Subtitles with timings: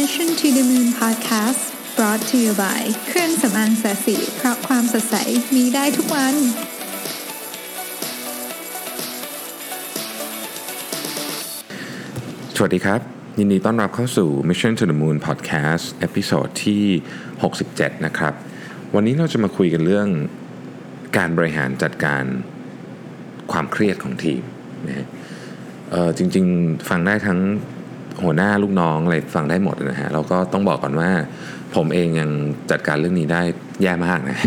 [0.00, 1.62] Mission to the Moon Podcast
[1.96, 5.16] brought to you by เครื่องสำอางแสสีเพราะความสดใส
[5.54, 6.34] มีได้ทุกวัน
[12.56, 13.00] สวัสดีครับ
[13.38, 16.84] ยินดีต้อนรับเข้าสู่ Mission to the Moon Podcast เอพิโซดที่
[17.44, 18.34] 67 นะครับ
[18.94, 20.08] วันนี้เราจะมาคุยกันเรื่อง
[21.16, 22.24] การบริหารจัดการ
[23.52, 24.42] ความเครียดของทีม
[24.88, 25.06] นะฮะ
[26.18, 27.40] จริง ๆ ฟังได้ทั้ง
[28.24, 31.10] หัวหน้าลูกน้องอะไรฟังได้หมดนะฮะแล้วก็ต้องบอกก่อนว่า
[31.76, 32.30] ผมเองยัง
[32.70, 33.42] จัดการเรื่องนี้ได้
[33.82, 34.38] แย่มากนะ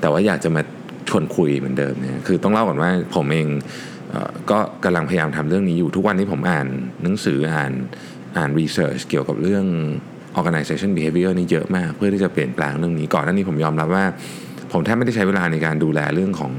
[0.00, 0.62] แต่ว่าอยากจะมา
[1.08, 3.46] ชวนคุยเหมือนเดิมเนี่ยคือต้องเล่าก่อนว่าผมเอง
[4.50, 6.66] ก็กำลังพยายามทำเรื่องนี้อยู่ทุกวันนี้ผมอ่าน
[7.02, 7.72] หนังสืออ่าน
[8.36, 9.64] อ่านรีเสิร์ชเกี่ยวกับเรื่อง
[10.38, 14.04] organization behavior นี่เยอะมาก เพื่อที่จะเปลี่ยนแปลงเรื่องนี้ก่อนหน้านี้ผมยอมรับว่า
[14.72, 16.52] ผมแทบไม่ได้ใช้เวลาในการดูแลเรื่องของ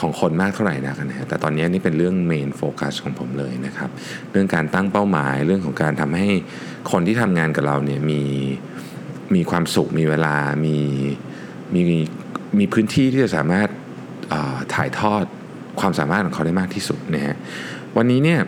[0.00, 3.90] ของคนมากเท่าไหร่นักนะฮะแต่ตอนนี้นี่เป็นเรื่องเมนโฟกัสของผมเลยนะครับ
[4.32, 6.28] เรื่องการตั้งเป้าหมายเรื่องของการทำให้
[6.90, 8.22] คนที่ทำงานกับเราเนี่ยมี
[9.34, 10.76] มีความสุขมีเวลา มี
[11.74, 11.80] มี
[12.58, 13.68] มีพื้นที่ที่จะสามารถ
[14.74, 15.24] ถ่ายทอด
[15.80, 17.36] ความสามารถของเขาได้มากที่สุดนะฮะ
[17.96, 18.40] วันนี้เนี่ย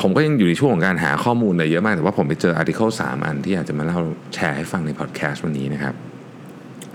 [0.00, 4.00] ผมก็ยังอยู่ในช่วงของการหาข้อมูลอะไรเยอะมาก แต่ว่าผมไปเจออาร์ติเคิลสามอันที่อยากจะมาเล่า
[4.34, 5.94] แชร์ให้ฟังในพอดแคสต์วันนี้นะครับ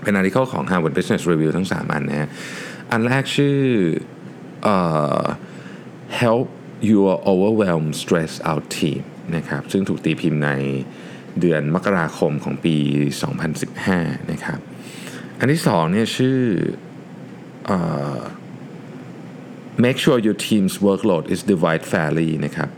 [0.02, 2.28] เป็นอาร์ติเคิลของ Harvard Business Review ทั้ง 3 อันนะฮะ
[2.90, 3.58] อันแรกชื่อ
[6.20, 6.46] Help
[6.90, 9.00] Your Overwhelmed Stress Out Team
[9.36, 10.50] นะครับซึ่งถูกตีพิมพ์ใน
[11.40, 12.76] เดือนมกราคมของปี
[13.54, 14.60] 2015 นะครับ
[15.38, 16.40] อันที่สองเนี่ยชื่อ
[17.66, 17.78] เอ่
[18.16, 18.18] อ
[19.84, 22.70] Make sure your team's workload is divided fairly นะครับ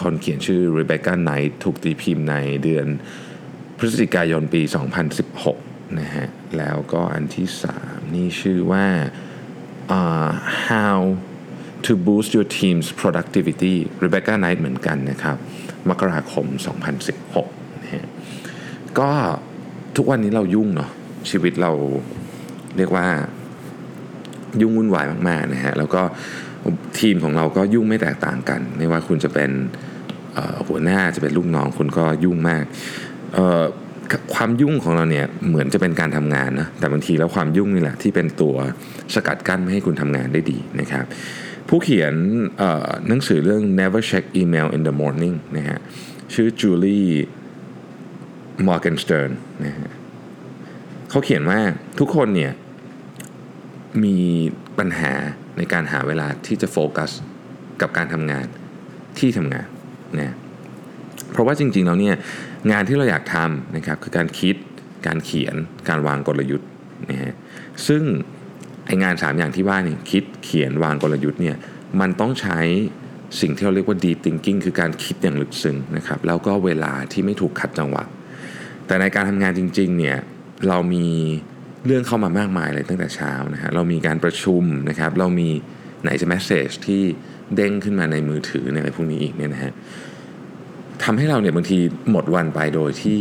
[0.00, 2.86] คนเขียนชื่อ Rebecca Knight ถูกตีพิมพ์ในเดือน
[3.78, 4.62] พฤศจิกายนปี
[5.30, 6.26] 2016 นะฮะ
[6.58, 7.48] แล้วก็อันที่
[7.80, 8.86] 3 นี่ชื่อว่า
[9.88, 10.32] uh,
[10.68, 11.16] How
[11.82, 15.36] to boost your team's productivity Rebecca Knight เหมือนกันนะครับ
[15.88, 16.46] มกราคม
[17.10, 18.06] 2016นะฮะ
[18.98, 19.10] ก็
[19.96, 20.90] ทุกวันนี้เรายุ่งเนาะ
[21.30, 21.72] ชีวิตเรา
[22.76, 23.06] เรียกว่า
[24.60, 26.02] ยุ่งวุ่นวายมากๆนะฮะแล้วก็
[26.98, 29.50] ทีมของเราก็ยุ่งไม่แตกต่างกัน ไม่ว่าคุณจะเป็น
[30.68, 32.64] หัวหน้าจะเป็นลูกน้องคุณก็ยุ่งมาก
[33.34, 38.56] ความยุ่งของเราเนี่ยเหมือนจะเป็นการทำงานนะแต่บางทีแล้วความยุ่งนี่แหละที่เป็นตัว
[39.14, 41.04] สกัดกั้นไม่ให้คุณทำงานได้ดีนะครับ
[41.68, 42.14] ผู้เขียน
[43.08, 45.78] หนังสือเรื่อง never check email in the morning นะฮะ
[46.34, 47.06] ชื่อจูลี่
[48.66, 49.32] มอร์แกนสเต r ร์น
[49.64, 49.90] นะฮะ
[51.10, 51.60] เขาเขียนว่า
[51.98, 52.52] ทุกคนเนี่ย
[54.04, 54.18] มี
[54.78, 55.12] ปัญหา
[55.58, 57.10] ในการหาเวลาที่จะโฟกัส
[57.80, 58.46] กับการทำงาน
[59.18, 59.66] ที่ทำงาน
[60.20, 60.34] นะ
[61.32, 62.16] เพราะว่าจริงๆแล้วเนี่ย
[62.70, 64.56] งานที่เราอยากทำนะครับคือการคิด
[65.06, 65.54] การเขียน
[65.88, 66.68] การวางกลยุทธ์
[67.10, 67.34] นะฮะ
[67.86, 68.02] ซึ่ง
[68.86, 71.56] ไองาน 3 อย่างที่ว่านี่คิดเขียนวางกลยุทธ์เนี่ย
[72.00, 72.60] มันต้องใช้
[73.40, 78.04] สิ่งที่เราเรียกว่า deep thinking คือการคิดอย่างลึกซึ้งนะครับแล้วก็เวลาที่ไม่ถูกขัดจังหวะ
[78.86, 80.16] แต่ในการทำงานจริงๆเนี่ย
[80.68, 81.06] เรามี
[81.86, 85.48] เรื่องเข้ามามากมายเลยตั้งแต่เช้านะฮะเรามีการประชุมนะครับเรามี
[86.02, 87.02] ไหนจะแมสเซจที่
[87.54, 89.72] เด้งขึ้นมาในมือถือในอะไรพวกนี้อีกเนี่ยนะฮะ
[91.04, 91.78] ทำให้เราเนี่ยบางที
[92.10, 93.20] หมดวันไปโดยที่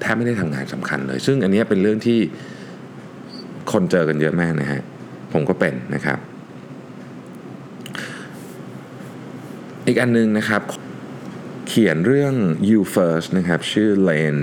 [0.00, 2.18] แทบไม่ได้ทำงานสำคัญเลย ซึ่งอันนี้เป็นเรื่องที่
[3.72, 4.80] คนเจอกันเยอะมากนะฮะ
[5.32, 6.18] ผมก็เป็นนะครับ
[9.86, 10.62] อีกอันนึงนะครับ
[11.68, 12.34] เขียนเรื่อง
[12.68, 14.36] you first นะครับ ชื่อเลน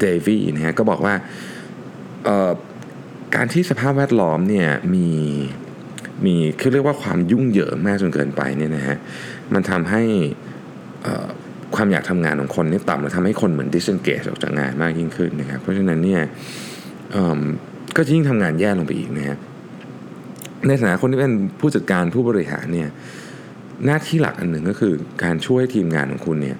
[0.00, 1.14] เดวี่นะฮะก็บอกว่า
[3.34, 5.08] การที่สภาพแวดล้อมเนี่ยมี
[6.24, 8.96] มีคือเรียกว่าความยุ่งเหยิงมากจนเกินไปเนี่ยนะฮะ
[9.52, 10.02] มันทำให้
[11.76, 16.22] ความอยากทำงานของคนนี่ต่ำแล้วทำให้คนเหมือน disengage ออกจากงานมากยิ่งขึ้นนะครับเพราะฉะนั้นเนี่ย
[17.96, 19.38] ก็จะยิ่งทำงานแย่ลงไปอีกนะฮะ
[20.66, 22.88] ในฐานะคนที่เป็นผู้จัดการผู้บริหารเนี่ย
[23.84, 26.58] หน้าที่หลักอันหนึ่งก็คือการช่วยทีมงานของคุณเนี่ย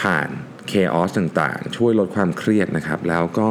[0.00, 0.28] ผ่าน
[0.68, 3.50] เคออสต่างๆ ช่วยลดความเครียดนะครับ แล้วก็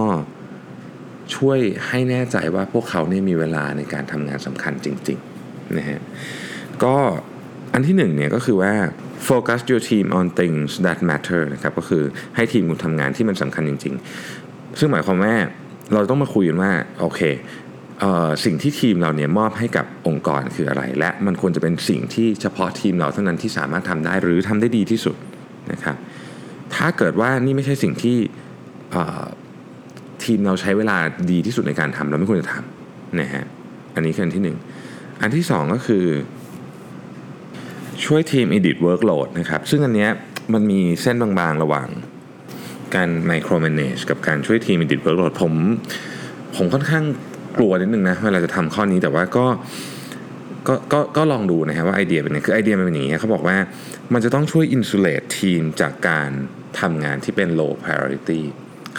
[1.36, 6.00] ช่วยให้แน่ใจว่าพวกเขาเนี่ยมีเวลาในการทำงานสำคัญจริงๆนะฮะ
[6.84, 6.96] ก็
[7.74, 8.74] อันที่หนึ่งเนี่ยก็คือว่า
[9.30, 12.04] focus your team on things that matter นะครับก็คือ
[12.36, 13.96] ให้ทีมคุณทำงานที่มันสำคัญจริง
[14.36, 15.36] ๆ ซึ่งหมายความว่า
[15.94, 16.72] เราต้องมาคุยกันว่า
[17.02, 17.22] โอเค
[18.00, 25.16] เออสิ่งที่ทีมเราเนี่ยมอบให้กับองค์กรคืออะไร และมันควรจะเป็นสิ่งที่เฉพาะทีมเราเท่านั้นที่สามารถทำได้หรือทำได้ดีที่สุด
[25.72, 25.98] นะครับ
[26.76, 28.18] ถ้าเกิดว่านี่ไม่ใช่สิ่งที่
[30.24, 30.98] ทีมเราใช้เวลา
[31.32, 33.46] ดีที่สุดในการทำเราไม่ควรจะทำนะฮะ
[33.96, 34.58] อันนี้คืออันที่หนึ่ง
[35.22, 36.06] อันที่สองก็คือ
[38.06, 40.12] ช่วยทีม edit workload นะครับ ซึ่งอันเนี้ย
[40.54, 41.88] มันมีเส้นบางๆระหว่าง
[42.96, 45.54] การ micromanage กับการช่วยทีม edit workload ผม
[46.56, 47.04] ผมค่อนข้าง
[47.58, 49.46] กลัวนิดนึงนะเวลาจะทำข้อนี้แต่ว่าก็
[50.68, 53.58] ก็ก็ก็ลองดูนะครับว่าไอเดียเป็นไงคือไอเดียมันเป็นอย่างนี้เขาบอกว่า
[54.14, 56.30] มันจะต้องช่วย insulate ทีมจากการ
[56.80, 58.42] ทำงานที่เป็น low priority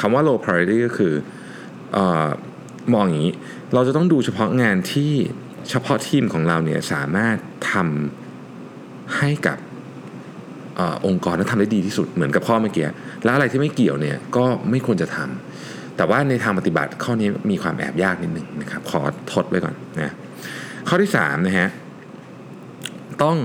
[0.01, 1.15] คำว่า low priority ก็คือ
[1.97, 2.29] ออ
[2.95, 3.33] มองอย่างนี้
[3.75, 5.13] เราจะต้องดูเฉพาะงานที่
[5.71, 7.37] เฉพาะทีมของเราเนี่ยสามารถ
[7.73, 8.22] ทำ
[9.19, 9.59] ให้กับ
[10.79, 12.87] อองค์กรนั้นทำได้ดีที่สุดเหมือนกับข้อเมื่อกี้
[13.25, 19.01] แล้วอะไรที่ไม่เกี่ยวเนี่ยก็ไม่ควรจะทำแต่ว่าในทางปฏิบัติข้อนี้มีความแอบยากนิดหนึ่งนะครับ ขอ
[19.33, 20.15] ทดไว้ก่อนนะ
[20.89, 21.69] ข้อที่3นะฮะ
[23.23, 23.37] ต้อง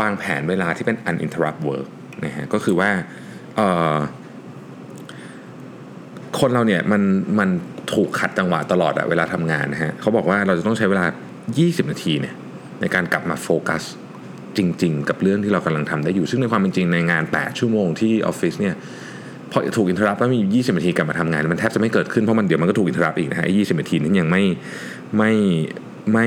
[0.00, 1.88] วางแผนเวลาที่เป็น uninterrupt work
[2.24, 2.90] นะฮะก็คือว่า
[6.38, 7.02] คนเราเนี่ยมัน
[7.38, 7.48] มัน
[7.94, 11.04] ถูกขัดจังหวะตลอดอะเวลาทำงานนะฮะเขาบอกว่าเราจะต้องใช้เวลา
[11.48, 12.34] 20 นาทีเนี่ย
[12.80, 13.82] ในการกลับมาโฟกัส
[14.58, 18.74] จริง ๆ กับเรื่องที่เรากำลังทำได้อยู่ ซึ่งในความเป็นจริงในงาน 8 ชั่วโมงที่ออฟฟิศเนี่ย
[19.52, 24.42] พอถูก interrupt แล้วมี 20 นาทีกลับมาทำงาน มันแทบจะไม่เกิดขึ้นเพราะมันเดี๋ยวมันก็ถูก interrupt อีกนะฮะ20นาทีนั้นยังไม่
[25.16, 25.32] ไม่
[26.12, 26.26] ไม่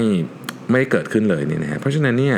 [0.72, 2.38] ไม่เกิดขึ้นเลยเนี่ยนะฮะเพราะฉะนั้นเนี่ย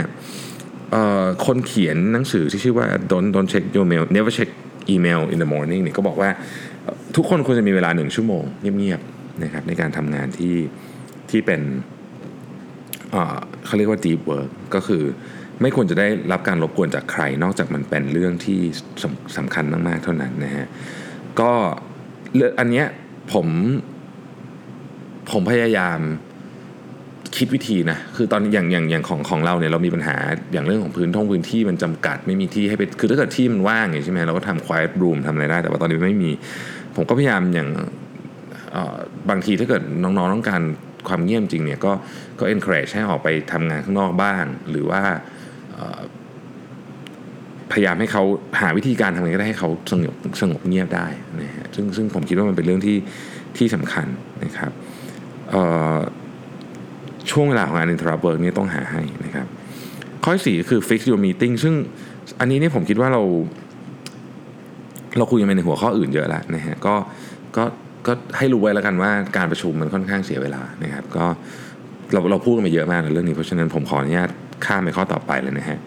[1.46, 4.50] คนเขียนหนังสือที่ชื่อว่า don't don't check your mail never check
[4.94, 6.30] email in the morning เนี่ยก็บอกว่า
[7.16, 10.56] ทุกคนควรจะมีเวลาหนึ่งชั่วโมงเงียบๆนะครับในการทำงานที่
[11.30, 11.62] ที่เป็น
[13.66, 15.04] เขาเรียกว่า deep work ก็คือ
[15.62, 18.60] ไม่ควรจะได้รับการรบกวนจากใคร นอกจากมันเป็นเรื่องที่
[19.04, 19.06] ส
[19.38, 20.68] สำคัญมากๆเท่านั้นนะฮะ
[21.40, 21.52] ก็
[22.60, 22.86] อันเนี้ย
[23.34, 23.48] ผม
[25.32, 26.00] ผมพยายาม
[27.38, 30.16] คิดวิธีนะคือตอนอย่างอย่างอย่างของของเราเนี่ยเรามีปัญหา
[30.54, 36.32] อย่างเรื่องของพื้นท่องพื้นที่มันจำกัดไม่มีที่ให้ไปคือถ้าเกิดที่มันว่างอย่างใช่ไหมเราก็ทำ quiet room ทำอะไรได้ แต่ว่าตอนนี้ไม่มี
[36.96, 37.70] ผมก็พยายามอย่าง
[39.30, 40.62] บางทีถ้าเกิดน้องๆต้องการ
[41.08, 41.92] ความเงียบจริงเนี่ยก็
[42.40, 45.02] ก็ encourage ให้ออกไปทำงานข้างนอกบ้าง หรือว่า
[47.72, 48.24] พยายามให้เขา
[48.62, 51.08] หาวิธีการทำอะไรก็ได้ให้เขาสงบสงบเงียบได้
[51.42, 52.98] นะฮะซึ่งซึ่งผมคิดว่ามันเป็นเรื่องที่
[53.58, 54.08] ที่สำคัญ
[54.44, 54.72] นะครับ
[57.32, 59.48] ช่วงเวลาของงาน interrupt work นี่ต้องหาให้นะครับ
[60.24, 61.74] ข้อสี่คือ fix your meeting ซึ่ง
[62.40, 63.22] อันนี้นี่ผมคิดว่าเรา
[65.18, 66.96] เราคุยกันไปในหัวข้ออื่นเยอะแล้วนะฮะก็
[67.58, 67.64] ก็
[68.08, 71.26] ก็ให้รู้ไว้แล้วกันว่าการประชุมมันค่อนข้างเสียเวลานะครับ ก็
[72.14, 74.30] เราเราพูดกันมาเยอะมากในเรื่องนี้เพราะฉะนั้นผมขออนุญาต
[74.66, 75.80] ข้ามไปข้อต่อไปเลยนะฮะ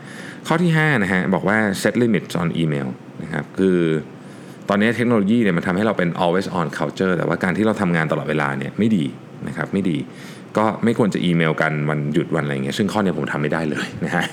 [0.47, 2.89] ข้อที่5นะฮะบอกว่า set limits on email
[3.23, 3.79] นะครับคือ
[4.69, 9.05] ตอนนี้เทคโนโลยีเนี่ยมันทำให้เราเป็น always on culture แต่ว่าการที่เราทำงานตลอดเวลาเนี่ยไม่ดี
[9.49, 9.99] นะครับไม่ดี
[10.59, 14.25] ก็ไม่ควรจะอีเมลกันวันหยุดวันอะไรเงี้ยซึ่งข้อนี้ผมทำไม่ได้เลยนะฮะ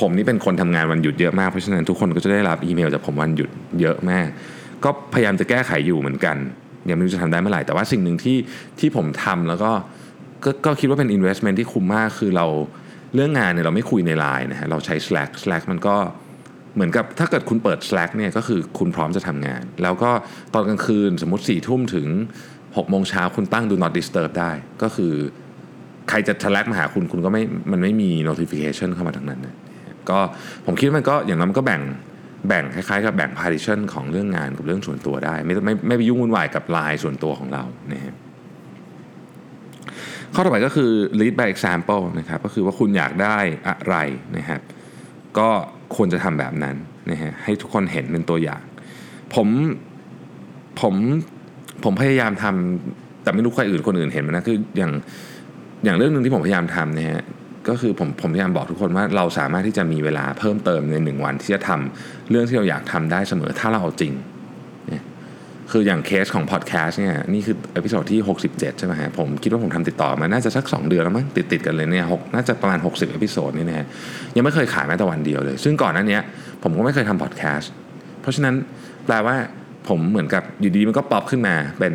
[0.00, 3.50] ผมนี่เป็นคนทำงานวันหยุดเยอะมากเพราะฉะนั้นทุกคนก็จะได้รับอีเมลจากผมวันหยุด
[3.80, 4.28] เยอะมาก
[4.84, 6.36] ก็พยายามจะแก้ไขอยู่เหมือนกัน
[6.88, 8.36] ยังไม่รู้จะทำได้เมื่อไหร่แต่ว่าสิ่งหนึ่งที่
[8.80, 9.70] ที่ผมทำแล้วก็
[10.44, 12.46] ก็ก็คิดว่าเป็น investment ที่คุ้มมากคือเรา
[13.16, 15.96] เรื่องงานเนี่ยเราไม่คุยในไลน์นะฮะเราใช้ Slack Slack มันก็
[16.74, 20.10] เหมือนกับถ้าเกิดคุณเปิด Slack เนี่ยก็คือคุณพร้อมจะทำงาน แล้วก็
[20.54, 22.08] ตอนกลางคืนสมมติ4ี่ทุ่มถึง
[22.48, 24.52] 6โมงเช้าคุณตั้ง do not disturb ได้
[24.82, 25.12] ก็คือ
[26.08, 27.42] ใครจะ Slack มาหาคุณคุณก็ไม่
[27.72, 29.56] มันไม่มี notification เข้ามาทั้งนั้นนะ
[30.10, 30.18] ก็
[30.66, 31.82] ผมคิดมันก็อย่างนั้นมันก็แบ่ง
[32.48, 38.14] แบ่งคล้ายๆกับแบ่ง partition ของเรื่องงานกับเรื่องส่วนตัวได้ ไม่ไม่ไม่ไปยุ่งวุ่นวายกับไลน์ส่วนตัวของเรานะฮะ
[40.34, 40.90] ข้อต่อไปก็คือ
[41.20, 43.38] lead by example นะครับก็คือว่าคุณอยากได้
[43.68, 43.96] อะไร
[44.36, 44.60] นะครับ
[45.38, 45.48] ก็
[45.96, 46.76] ควรจะทำแบบนั้น
[47.10, 48.62] นะฮะให้ทุกคนเห็นเป็นตัวอย่าง
[49.34, 49.48] ผม
[50.80, 50.94] ผม
[51.84, 54.92] ผมพยายามทำแต่ไม่รู้ใครอื่นคนอื่นเห็นไหมนะคืออย่าง
[55.84, 57.22] อย่างเรื่องหนึ่งที่ผมพยายามทำนะฮะ
[57.68, 64.12] ก็คือผมผมพยายามบอกทุกคนว่าเราสามารถที่จะมีเวลาเพิ่มเติมในหนึ่งวันที่จะทำเรื่องที่เราอยากทำได้เสมอถ้าเราเอาจริง
[65.70, 73.86] คืออย่างเคสของพอดแคสต์เนี่ยนี่คือ episode ที่ 67 ใช่ไหมฮะผมคิดว่าผมทำติดต่อมาน่าจะสัก 2 เดือนแล้วมั้งติดติดกันเลยเนี่ยน่าจะประมาณ 60 episode นี่นะฮะ
[74.36, 76.18] ยังไม่เคยขาดแม้แต่วันเดียวเลย ซึ่งก่อนหน้านี้
[76.62, 77.70] ผมก็ไม่เคยทำพอดแคสต์
[78.20, 78.54] เพราะฉะนั้น
[79.06, 79.36] แปลว่า
[79.88, 81.94] ผมเหมือนกับอยู่ดีมันก็ป๊อปขึ้นมาเป็น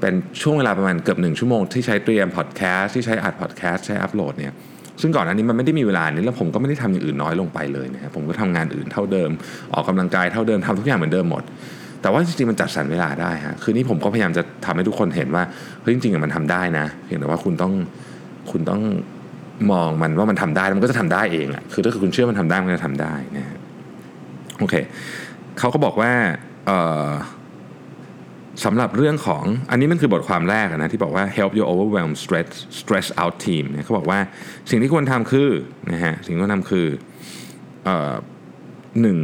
[0.00, 4.52] เป็นช่วงเวลาประมาณเกือบหนึ่งชั่วโมงที่ใช้เตรียมพอดแคสต์ที่ใช้อัดพอดแคสต์ใช้อัปโหลดเนี่ย
[5.00, 9.30] ซึ่งก่อนหน้านี้มันไม่ได้มีเวลานี้แล้วผมก็ไม่ได้ทำอย่างอื่นน้อยลงไปเลยนะครับผมก็ทำงานอื่นเท่าเดิม
[9.74, 11.42] ออกกำลังกายเท่าเดิมทำทุกอย่างเหมือนเดิมหมด
[12.02, 15.42] แต่ว่าจริงๆมันจัดสรรเวลาได้ฮะคือนี่ผมก็พยายามจะทำให้ทุกคนเห็นว่า
[15.82, 17.72] เฮ้ยจริงๆมันทำได้นะเพียงแต่ว่าคุณต้อง
[18.50, 18.82] คุณต้อง
[19.72, 23.58] มองมันว่ามันทำได้มันก็จะทำได้เองอะคือถ้าคุณเชื่อมันทำได้มันจะทำได้นะฮะ
[24.58, 24.74] โอเค
[25.58, 26.12] เขาก็บอกว่า
[28.64, 32.48] สำหรับเรื่องของอันนี้มันคือบทความแรกนะที่บอกว่า help your overwhelmed stress
[32.80, 34.18] stress out team เนี่ยเขาบอกว่า
[34.70, 35.50] สิ่งที่ควรทำคือ
[35.92, 36.86] นะฮะสิ่งที่ควรทำคือ
[39.02, 39.18] หนึ่ง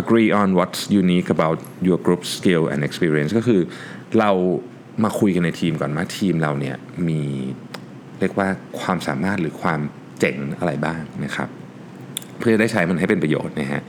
[0.00, 1.58] agree on what's unique about
[1.88, 3.60] your group skill and experience ก็คือ
[4.18, 4.30] เรา
[5.04, 6.76] มาคุยกันในทีมก่อนว่าทีมเราเนี่ย
[7.08, 7.20] มี
[8.20, 8.48] เรียกว่า
[8.80, 9.80] ความสามารถหรือความ
[10.20, 11.48] เจ๋งอะไรบ้างนะครับ
[12.38, 13.82] เพื่อได้ใช้มันให้เป็นประโยชน์นะฮะ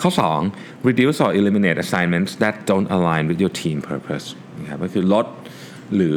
[0.00, 0.10] ข้อ
[0.48, 4.26] 2 reduce or eliminate assignments that don't align with your team purpose
[4.60, 5.26] นะครับก็คือลด
[5.96, 6.16] หรือ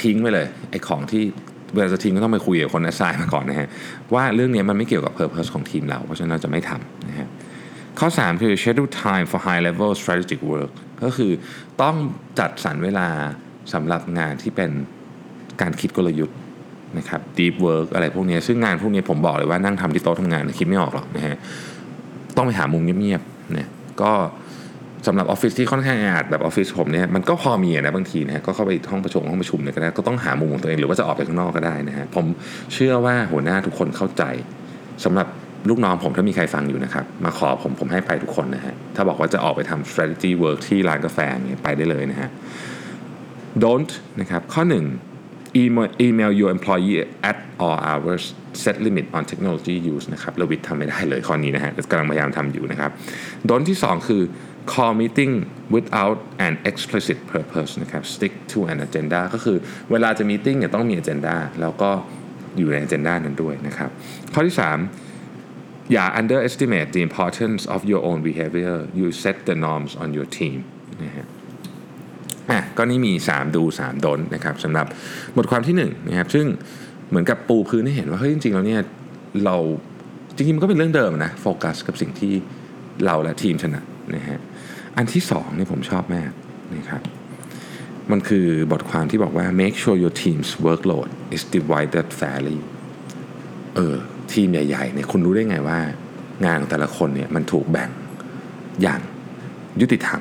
[0.00, 1.22] ทิ้งไปเลยไอ้ของที่
[1.74, 3.68] เวลาจะทีมก็ต้องไปคุยกับคนอ s ไซน์มาก่อนนะฮะ
[4.14, 7.28] ว่าเรื่องนี้มันไม่เกี่ยวกับ purpose ของทีมเรา เพราะฉะนั้นเราจะไม่ทำนะฮะ
[7.98, 10.72] ข้อ 3 คือ schedule time for high level strategic work
[11.04, 11.32] ก็คือ
[11.82, 11.96] ต้อง
[12.38, 13.08] จัดสรรเวลา
[13.72, 14.70] สำหรับงานที่เป็น
[15.60, 16.38] การคิดกลยุทธ์
[16.98, 21.36] นะครับ deep work อะไรพวกนี้ซึ่งงานพวกนี้ผมบอกเลยว่านั่งทำที่โต๊ะทำงานคิดไม่ออกหรอกนะฮะ
[22.36, 23.68] ต้องไปหามุมเงียบๆนะ
[24.02, 24.12] ก็
[25.06, 32.26] สำหรับออฟฟิศที่ค่อนข้างแออัดแบบออฟฟิศผมเนี่ยมันก็พอมีนะบางทีนะฮะก็เข้าไปห้องประชุมห้องประชุมเนี่ยก็ได้ก็ต้องหามุมของตัวเองหรือว่าจะออกไปข้างนอกก็ได้นะฮะผม
[32.72, 34.22] เชื่อว่าหัวหน้าทุกคนเข้าใจ
[35.04, 35.26] สำหรับ
[35.68, 42.30] ลูกน้องผมถ้ามีใครฟังอยู่นะครับ มาขอผมผมให้ไปทุกคนนะฮะ ถ้าบอกว่าจะออกไปทำ strategy work ที่ร้านกาแฟเนี่ยไปได้เลยนะฮะ
[43.62, 44.62] don't นะครับ ข้อ
[45.10, 46.98] 1 email email your employee
[47.30, 48.24] at all hours
[48.62, 52.90] set limit on technology use นะครับเราวิทย์ทำไม่ได้เลยข้อนี้นะฮะกำลังพยายามทำอยู่นะครับ
[53.48, 54.22] don't ที่ 2 คือ
[54.72, 55.34] call meeting
[55.74, 59.56] without an explicit purpose นะครับ stick to an agenda ก็คือ
[59.90, 61.90] เวลาจะ meeting เนี่ยต้องมี agenda แล้วก็
[62.58, 63.90] อยู่ใน agenda นั้นด้วยนะครับ
[64.34, 65.09] ข้อที่ 3
[65.92, 70.56] อย่า underestimate the importance of your own behavior you set the norms on your team
[71.04, 71.26] นะฮะ
[72.50, 74.86] อะก็นี่มี 3 ดู 3 ดนนะครับสำหรับ
[75.36, 76.46] บทความที่1นะครับซึ่ง
[77.08, 78.82] เหมือนกับปูพื้นให้เห็นว่าเฮ้ยจริงๆแล้วเนี่ย
[79.44, 79.56] เรา
[80.36, 82.34] จริงๆมันก็เป็นเรื่องเดิมนะโฟกัสกับสิ่งที่
[83.04, 83.84] เราและทีมถนัด
[84.16, 84.38] นะฮะ
[84.96, 86.30] อันที่2นี่ผมชอบมาก
[86.76, 87.02] นะครับ
[88.10, 92.58] มันคือบทความที่บอกว่า make sure your team's workload is divided fairly
[93.76, 93.96] เออ
[94.34, 95.78] ทีมใหญ่ๆเนี่ยคุณรู้ได้ไงว่า
[96.44, 97.90] งานของแต่ละคนเนี่ยมันถูกแบ่ง
[98.82, 99.00] อย่าง
[99.80, 100.20] ยุติธรรม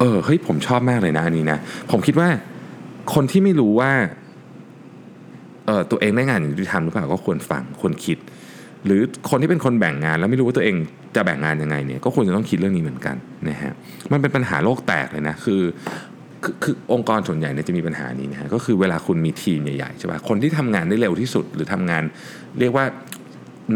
[0.00, 1.58] เออเฮ้ยผมชอบมากเลยนะอันนี้นะ
[1.90, 2.28] ผมคิดว่า
[3.14, 3.92] คนที่ไม่รู้ว่า
[5.66, 8.18] เออตัวเองได้งานอย่างยุติธรรมหรือเปล่าก็ควรฟังควรคิด
[8.86, 9.00] หรือ
[9.30, 10.76] คนที่เป็นคนแบ่งงาน แล้วไม่รู้ว่าตัวเอง
[11.16, 13.16] จะแบ่งงานยังไงเนี่ยก็ควรจะต้องคิดเรื่องนี้เหมือนกัน
[13.48, 13.72] นะฮะ
[14.12, 15.60] มันเป็นปัญหาโลกแตกเลยนะคือ
[16.44, 22.02] คือคอองค์กรส่วนใหญ่เนี่ยจะมีปัญหานี้นะฮะก็คือเวลาคุณมีทีมใหญ่ๆใช่ป่ะคนที่ทำงานได้เร็วที่สุด หรือทำงาน
[22.60, 22.84] เรียกว่า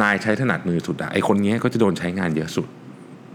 [0.03, 2.69] นายใช้ถนัดมือสุดอะไอคนนี้ก็จะโดนใช้งานเยอะสุด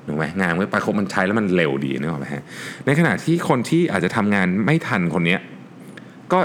[0.07, 2.43] ถูกไหมงานไม่ไปครบมันใช้แล้วมันเร็วดีนึกออกไหมฮะ
[2.85, 5.39] ในขณะที่คนที่อาจจะทำงานไม่ทันคนเนี้ย
[6.33, 6.39] ก็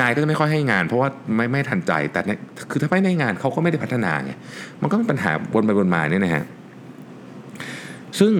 [0.00, 2.38] นายก็จะไม่ค่อยให้งาน เพราะว่าไม่ไม่ทันใจแต่เนี่ย
[2.70, 4.32] คือถ้าไม่ได้งานเขาก็ไม่ได้พัฒนาไง
[4.82, 6.44] มันก็เป็นปัญหาวนไปวนมาเนี่ยนะฮะ
[8.18, 8.32] ซึ่ง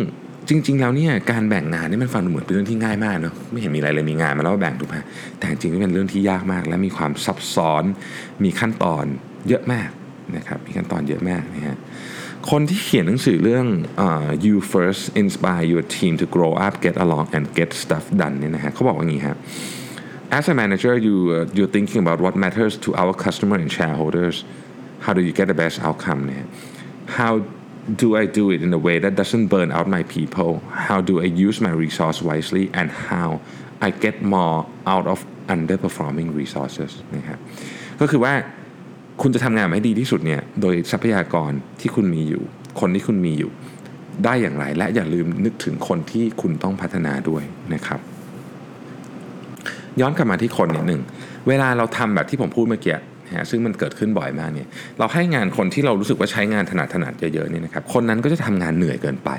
[0.48, 4.96] จริง ๆ แล้วเนี่ยการแบ่งงานนี่มันฟังดูเหมือนเป็นเรื่องที่ง่ายมากเนอะไม่เห็นมีอะไรเลยมีงานมาแล้วแบ่งถูกไหม
[5.38, 7.84] แต่จริงๆเป็นเรื่องที่ยากมาก และมีความซับซ้อน
[8.44, 9.04] มีขั้นตอน
[9.48, 9.88] เยอะมาก
[10.36, 11.76] นะครับมีขั้นตอนเยอะมากนะฮะ
[12.50, 13.66] คนที่เขียนหนังสือเรื่อง
[14.06, 18.34] uh, you first inspire your team to grow up get along and get stuff done
[18.40, 19.36] เนี่ยนะฮะเขาบอกว่าอย่างนี้ครับ
[20.38, 24.36] as a manager you uh, you're thinking about what matters to our customer and shareholders
[25.04, 26.44] how do you get the best outcome เนี่ย
[27.18, 27.32] how
[28.02, 30.50] do I do it in a way that doesn't burn out my people
[30.88, 33.28] how do I use my resource wisely and how
[33.86, 34.58] I get more
[34.92, 35.18] out of
[35.54, 37.38] underperforming resources นะครับ
[38.00, 38.34] ก็คือว่า
[39.22, 41.50] คุณจะทำงานให้ดีที่สุดเนี่ยโดยทรัพยากร
[41.80, 42.42] ที่คุณมีอยู่
[42.80, 43.50] คนที่คุณมีอยู่
[44.24, 47.42] ได้อย่างไรและอย่าลืมนึกถึงคนที่คุณต้องพัฒนาด้วย
[47.74, 48.00] นะครับ
[50.00, 51.02] ย้อนกลับมาที่คนนิดหนึ่ง
[51.48, 54.68] เวลาเราทำแบบที่ผมพูดเมื่อกี้ นะฮะซึ่งมันเกิดขึ้นบ่อยมากเนี่ย
[54.98, 59.30] เราให้งานคนที่เรารู้สึกว่าใช้งานถนัดถนัดเยอะๆเนี่ยนะครับคนนั้นก็จะทำงานเหนื่อยเกินไป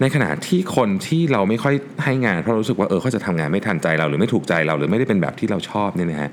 [0.00, 1.74] ในขณะที่คนที่เราไม่ค่อย
[2.04, 6.30] ให้งานเพราะรู้สึกว่าเออเขาจะทำงานไม่ทันใจเราหรือไม่ถูกใจเราหรือไม่ได้เป็นแบบที่เราชอบเนี่ยนะฮะ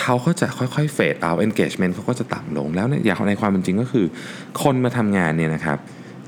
[0.00, 4.06] เขาก็จะค่อยๆ fade out engagement เขาก็จะต่ำลง แล้วเนี่ยอย่างในความเป็นจริงก็คือ
[4.62, 5.78] คนมาทำงานเนี่ยนะครับ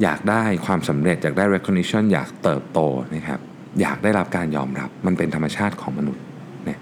[0.03, 2.81] อยากได้ความสำเร็จ อยากได้ recognition อยากเติบโต
[3.17, 3.41] นะครับ
[3.81, 6.23] อยากได้รับการยอมรับ มันเป็นธรรมชาติของมนุษย์
[6.69, 6.81] นะ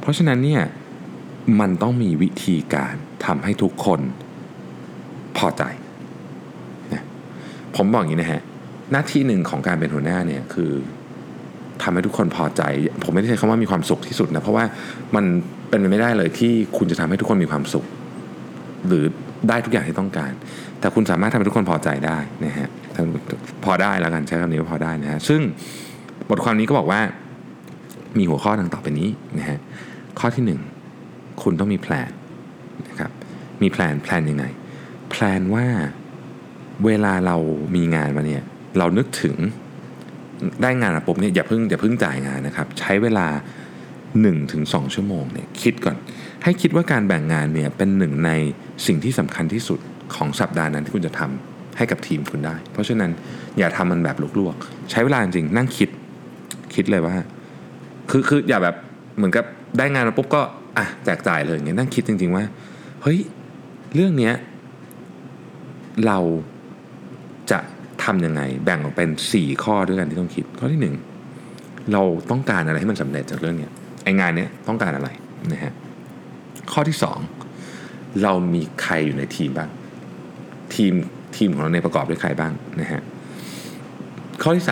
[0.00, 0.62] เพราะฉะนั้นเนี่ย
[1.60, 2.94] มันต้องมีวิธีการ
[3.26, 4.00] ทำให้ทุกคน
[5.38, 5.62] พอใจ
[6.92, 7.04] นะ
[7.76, 8.42] ผมบอกอย่างนี้นะฮะ
[8.92, 10.72] หน้าที่หนึ่งของการเป็นหัวหน้าเนี่ยคือ
[11.82, 12.62] ทำให้ทุกคนพอใจ
[13.04, 14.64] ผมไม่ได้ใช้คำว่ามีความสุขที่สุดนะ เพราะว่า
[15.14, 15.24] มัน
[15.68, 17.84] เป็นไปไม่ได้เลยที่คุณจะทำให้ทุกคนมีความสุข
[18.86, 19.04] หรือ
[19.48, 20.32] ได้ทุกอย่างที่ต้องการ
[20.80, 22.68] แต่คุณสามารถทำให้ทุกคนพอใจได้นะฮะ
[23.64, 25.40] พอได้แล้วกันใช้คำนี้ว่าพอได้นะฮะซึ่ง
[26.30, 27.00] บทความนี้ก็บอกว่า
[28.18, 29.58] มีหัวข้อดังต่อไปนี้นะฮะ
[30.18, 30.60] ข้อที่หนึ่ง
[31.42, 32.10] คุณต้องมีแผน
[32.88, 33.10] นะครับ
[33.62, 34.44] มีแผนแผนยังไง
[35.10, 35.66] แผนว่า
[36.84, 37.36] เวลาเรา
[37.76, 38.42] มีงานมาเนี่ย
[38.78, 39.36] เรานึกถึง
[40.62, 43.26] ได้งานมาปุ๊บเนี่ยอย่าเพิ่งอย่าเพิ่งจ่ายงานนะครับ ใช้เวลา
[44.10, 45.96] 1-2 ชั่วโมงเนี่ยคิดก่อน
[46.42, 48.30] ให้คิดว่าการแบ่งงานเนี่ยเป็นหนึ่งใน
[48.86, 49.80] สิ่งที่สำคัญที่สุด
[50.14, 53.10] ของสัปดาห์นั้นที่คุณจะทำให้กับทีมคุณได้ เพราะฉะนั้น
[53.58, 55.88] อย่าทำมันแบบลวกๆ ใช้เวลาจริงนั่งคิด
[56.74, 57.14] คิดเลยว่า
[58.10, 58.76] คือคืออย่าแบบ
[59.16, 59.44] เหมือนกับ
[59.78, 60.42] ได้งานมาปุ๊บก็
[60.78, 62.44] อะแจกจ่ายเลยอย่างเงี้ยนั่งคิดจริง ๆว่า
[63.02, 63.18] เฮ้ย
[63.94, 64.34] เรื่องเนี้ย
[66.06, 66.18] เรา
[67.50, 67.58] จะ
[68.04, 70.80] ทำยังไง แบ่งออกเป็น 4 ข้อด้วยกันที่ต้องคิด ข้อที่
[71.34, 73.72] 1 เราต้องการอะไรให้มันสำเร็จจากเรื่องเนี้ย
[74.04, 75.08] ไองานเนี้ยต้องการอะไร
[75.52, 75.72] นะฮะ
[76.72, 76.96] ข้อที่
[77.58, 79.70] 2 เรามีใครอยู่ในทีมบ้าง
[80.74, 80.92] ทีม
[81.36, 83.00] ทีมของเราในประกอบด้วยใครบ้างนะฮะ
[84.42, 84.64] ข้อที่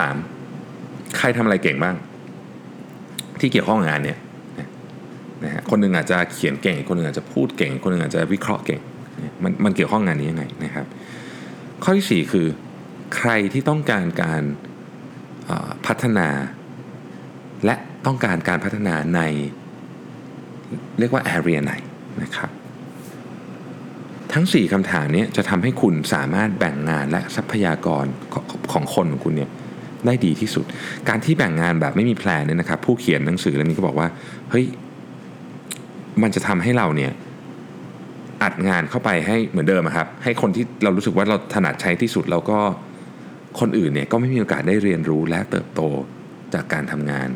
[0.55, 1.97] 3 ใครทำอะไรเก่งบ้าง
[3.41, 4.19] ที่เกี่ยวข้องกับงานเนี่ย
[5.45, 8.81] นะฮะคนหนึ่งอาจจะเขียนเก่ง คนหนึ่งอาจจะพูดเก่ง คนหนึ่งอาจจะวิเคราะห์เก่ง
[9.43, 10.87] มันมันเกี่ยวข้องงานนี้ยังไงนะครับ
[11.83, 12.47] ข้อที่ 4 คือ
[13.17, 14.43] ใครที่ต้องการการ
[15.87, 16.29] พัฒนา
[17.65, 17.75] และ
[18.07, 19.21] ต้องการการพัฒนาใน
[20.99, 21.73] เรียกว่า area ไหน
[22.23, 22.51] นะครับ
[24.33, 28.05] ทั้ง 4คำถามนี้จะทำให้คุณสามารถแบ่งงานและทรัพยากร
[28.73, 29.51] ของคนของคุณเนี่ย
[30.07, 30.65] ได้ดีที่สุด
[31.09, 34.09] การที่แบ่งงานแบบไม่มีแพลนเนี่ยนะครับ ผู้เขียนหนังสือเล่มนี้ก็บอกว่า
[34.51, 34.65] เฮ้ย
[36.23, 37.13] มันจะทำให้เราเนี่ย
[38.43, 42.59] อัดงานเข้าไปให้เหมือนเดิมครับ ให้คนที่เรารู้สึกว่าเราถนัดใช้ที่สุดแล้วก็
[43.61, 45.81] คนอื่นเนี่ยก็ไม่มีโอกาสได้เรียนรู้และเติบโต
[46.55, 47.29] จากการทำงาน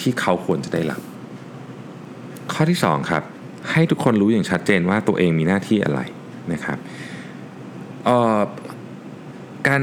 [0.00, 1.00] ที่เขาควรจะได้รับ
[2.52, 3.22] ข้อที่ 2 ครับ
[3.70, 6.00] ให้ทุกคนรู้อย่างชัดเจนว่าตัวเองมีหน้าที่อะไร
[6.52, 6.78] นะครับ
[9.66, 9.82] การ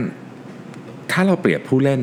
[1.12, 2.02] ถ้าเราเปรียบผู้เล่น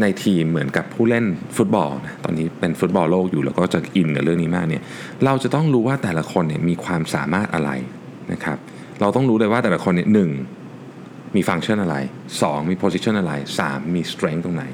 [0.00, 1.24] ในทีมเหมือนกับผู้เล่น
[1.56, 4.82] ฟุตบอลนะตอนนี้เป็นฟุตบอลโลกอยู่แล้วก็จะอินกับเรื่องนี้มากเนี่ย
[5.24, 7.70] เราจะต้องรู้ว่าแต่ละคนเนี่ยมีความสามารถอะไร
[8.32, 8.58] นะครับ
[9.00, 10.30] เราต้องรู้เลยว่าแต่ละคนเนี่ยหนึ่ง
[11.36, 11.96] มีฟังก์ชันอะไร
[12.38, 13.32] 2 มี position อะไร
[13.64, 14.64] 3 มี strength ตรงไหน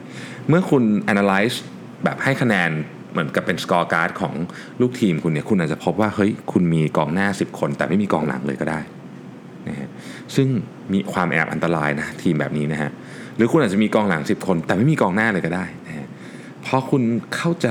[0.48, 1.56] เมื่อคุณ analyze
[2.04, 2.70] แบบให้คะแนน
[3.12, 4.34] เหมือนกับเป็น scorecard ของ
[4.80, 8.80] ลูกทีมคุณเนี่ยคุณอาจจะพบว่าเฮ้ยคุณมีกองหน้า 10 คน แต่ไม่มีกองหลังเลยก็ได้
[9.68, 9.88] นะฮะ
[10.34, 10.48] ซึ่ง
[10.92, 12.90] มีความแอบอันตรายนะทีมแบบนี้นะฮะ
[13.36, 16.08] หรือคุณอาจจะมีกองหลัง 10 คน แต่ไม่มีกองหน้าเลยก็ได้นะฮะ
[16.66, 17.02] พอคุณ
[17.36, 17.70] เข้าใจ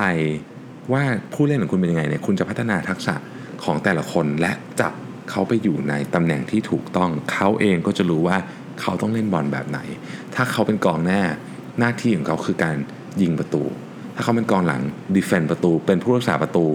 [0.93, 1.03] ว่า
[1.33, 3.15] ผู้เล่นของคุณเป็นยังไงเนี่ยคุณจะพัฒนาทักษะ
[3.63, 4.51] ของแต่ละคนและ
[4.81, 4.93] จับ
[5.31, 8.37] เขาไปอยู่ในตำแหน่งที่ถูกต้อง เขาเองก็จะรู้ว่า
[8.81, 9.79] เขาต้องเล่นบอลแบบไหน
[10.35, 11.21] ถ้าเขาเป็นกองหน้า
[11.79, 12.75] หน้าที่ของเขาคือการ
[13.21, 13.63] ยิงประตู
[14.15, 14.81] ถ้าเขาเป็นกองหลัง
[15.15, 16.65] ดีเฟนต์ประตู เป็นผู้รักษาประตู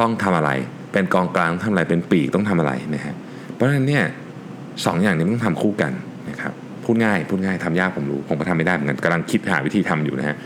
[0.00, 0.50] ต้องทำอะไร
[0.92, 3.14] เป็นกองกลางต้องทำอะไรเป็นปีกต้องทำอะไรนะฮะ
[3.52, 4.04] เพราะฉะนั้นเนี่ย
[4.84, 5.92] สองอย่างนี้ต้องทำคู่กัน
[6.30, 6.54] นะครับ
[6.86, 10.36] พูดง่ายพูดง่ายทำยากผมรู้ผมก็ทำไม่ได้เหมือนกันกำลังคิดหาวิธีทำอยู่นะฮะ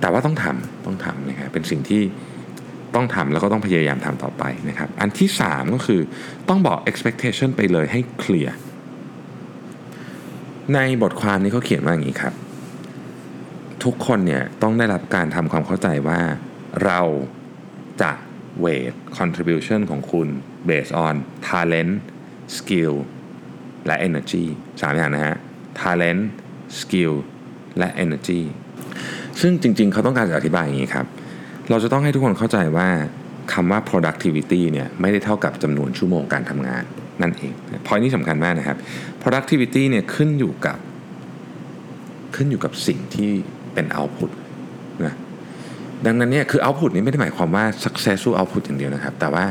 [0.00, 2.02] แต่ว่าต้องทำต้องทำนะครับเป็นสิ่งที่
[2.94, 6.00] ต้องทำแล้วก็ต้องพยายามทำต่อไปนะครับ อันที่ 3 ก็คือ
[6.48, 8.54] ต้องบอก expectation ไปเลยให้เคลียร์
[10.74, 12.34] ในบทความนี้เขาเขียนว่าอย่างนี้ครับ
[13.84, 16.20] ทุกคนเนี่ยต้องได้รับการทำความเข้าใจว่า
[16.84, 17.00] เรา
[18.02, 18.12] จะ
[18.64, 20.28] weight contribution ของคุณ
[20.68, 21.14] based on
[21.48, 21.94] talent
[22.56, 22.94] skill
[23.86, 24.44] และ energy
[24.82, 25.36] สามอย่างนะฮะ
[25.82, 26.22] talent
[26.80, 27.14] skill
[27.78, 28.42] และ energy
[29.40, 31.06] ซึ่งจริงๆ เขาต้องการจะอธิบายอย่างนี้ครับ
[31.70, 32.88] เราจะต้องให้ทุกคนเข้าใจว่า
[33.52, 36.84] คำว่า productivity เนี่ยไม่ได้เท่ากับจำนวนชั่วโมงการทำงาน
[37.22, 37.52] นั่นเอง
[37.86, 38.76] พอยนี้สำคัญมากนะครับ
[39.22, 40.78] productivity เนี่ยขึ้นอยู่กับ
[42.36, 43.32] ขึ้นอยู่กับสิ่งที่
[43.74, 44.30] เป็น output
[45.04, 45.14] นะ
[46.06, 49.44] ดังนั้นเนี่ยคือ output นี้ไม่ได้หมายความว่า successful output อย่างเดียวนะครับ แต่ว่า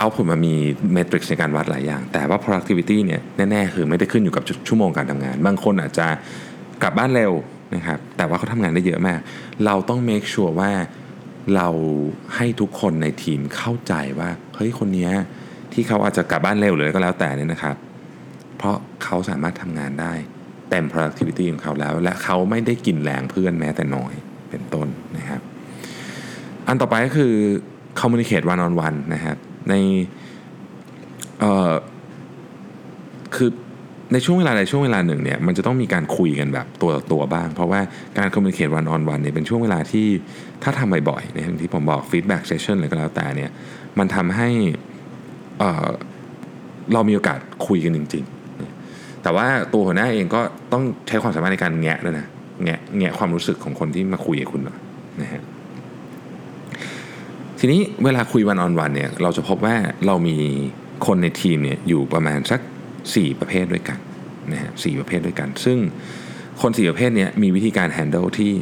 [0.00, 0.54] output มันมี
[0.92, 6.06] เมทริกซ์ในการวัดหลายอย่าง แต่ว่า productivity เนี่ยแน่ๆคือไม่ได้ขึ้นอยู่กับชั่วโมงการทำงาน บางคนอาจจะ
[6.82, 7.32] กลับบ้านเร็ว
[7.74, 9.18] นะครับแต่ว่าเขาทำงานได้เยอะมาก
[9.64, 10.72] เราต้อง make sure ว่า
[11.54, 11.68] เรา
[12.36, 15.08] ให้ทุกคนในทีมเข้าใจว่าเฮ้ยคนนี้
[15.72, 17.76] ที่เขาอาจจะกลับบ้านเร็วเลยก็แล้วแต่เนี่ยนะครับ
[18.56, 20.12] เพราะเขาสามารถทำงานได้
[20.70, 24.12] เต็ม productivity ของเขาแล้ว และเขาไม่ได้กินแรงเพื่อนแม้แต่น้อย
[24.50, 25.40] เป็นต้นนะครับ
[26.66, 27.34] อันต่อไปก็คือ
[28.00, 29.36] communicate one on one นะครับ
[29.70, 29.74] ใน
[31.40, 31.72] เอ่อ
[33.36, 33.50] คือ
[34.12, 37.80] ในช่วงเวลาในช่วงเวลาหนึ่งเนี่ยมันจะต้องมีการคุยกันแบบตัวต่อตัวบ้าง เพราะว่า
[38.18, 40.06] การ communicate one on one เนี่ยเป็นช่วงเวลาที่
[40.62, 43.50] ถ้าทำบ่อยๆอย่างที่ผมบอก feedback session อะไรก็แล้วแต่เนี่ย
[43.98, 44.48] มันทำให้
[45.58, 50.40] เเรามีโอกาสคุยกันจริงๆ แต่ว่าตัวหัวหน้าเองก็
[50.72, 52.26] ต้องใช้ความสามารถในการแงะด้วยนะ
[52.64, 54.62] แงะแงะความรู้สึกของคนที่มาคุยกับคุณ
[55.22, 55.42] นะฮะ
[57.62, 60.36] ทีนี้เวลาคุยวันออนวันเนี่ยเราจะพบว่าเรามี
[61.06, 62.60] คนในทีมเนี่ยอยู่ประมาณสัก
[63.00, 63.98] 4 ประเภทด้วยกัน
[64.52, 65.78] นะฮะสประเภทด้วยกัน ซึ่ง
[66.62, 68.52] คน 4 ประเภทเนี้มีวิธีการ handle ที่